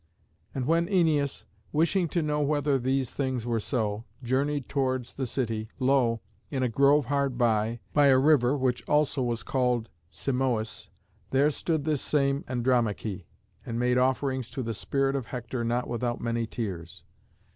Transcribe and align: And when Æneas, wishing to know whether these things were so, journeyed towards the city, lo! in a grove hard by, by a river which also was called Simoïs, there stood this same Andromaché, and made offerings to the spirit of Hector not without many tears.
And 0.55 0.65
when 0.65 0.87
Æneas, 0.87 1.43
wishing 1.71 2.07
to 2.07 2.23
know 2.23 2.41
whether 2.41 2.79
these 2.79 3.11
things 3.11 3.45
were 3.45 3.59
so, 3.59 4.03
journeyed 4.23 4.67
towards 4.67 5.13
the 5.13 5.27
city, 5.27 5.69
lo! 5.77 6.21
in 6.49 6.63
a 6.63 6.69
grove 6.69 7.05
hard 7.05 7.37
by, 7.37 7.81
by 7.93 8.07
a 8.07 8.17
river 8.17 8.57
which 8.57 8.81
also 8.89 9.21
was 9.21 9.43
called 9.43 9.89
Simoïs, 10.11 10.89
there 11.29 11.51
stood 11.51 11.83
this 11.85 12.01
same 12.01 12.41
Andromaché, 12.45 13.25
and 13.63 13.77
made 13.77 13.99
offerings 13.99 14.49
to 14.49 14.63
the 14.63 14.73
spirit 14.73 15.15
of 15.15 15.27
Hector 15.27 15.63
not 15.63 15.87
without 15.87 16.19
many 16.19 16.47
tears. 16.47 17.03